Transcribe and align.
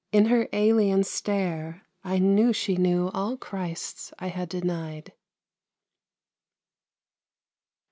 In 0.11 0.25
her 0.25 0.49
alien 0.51 1.03
stare 1.03 1.83
I 2.03 2.17
knew 2.17 2.53
she 2.53 2.73
knew 2.75 3.09
all 3.13 3.37
Christs 3.37 4.11
I 4.17 4.29
had 4.29 4.49
denied. 4.49 5.13